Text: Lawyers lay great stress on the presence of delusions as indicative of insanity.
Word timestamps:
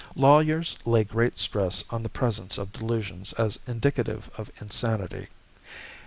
Lawyers 0.15 0.75
lay 0.83 1.03
great 1.03 1.37
stress 1.37 1.83
on 1.91 2.01
the 2.01 2.09
presence 2.09 2.57
of 2.57 2.73
delusions 2.73 3.33
as 3.33 3.59
indicative 3.67 4.31
of 4.35 4.49
insanity. 4.59 5.27